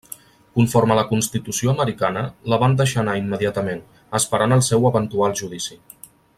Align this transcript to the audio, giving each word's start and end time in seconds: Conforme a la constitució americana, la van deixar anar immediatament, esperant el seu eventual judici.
Conforme 0.59 0.93
a 0.95 0.95
la 0.99 1.03
constitució 1.09 1.73
americana, 1.75 2.23
la 2.53 2.59
van 2.65 2.75
deixar 2.81 3.03
anar 3.03 3.15
immediatament, 3.21 3.85
esperant 4.21 4.57
el 4.59 4.65
seu 4.73 4.93
eventual 4.93 5.41
judici. 5.43 5.83